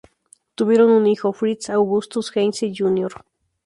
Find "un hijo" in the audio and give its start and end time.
0.89-1.31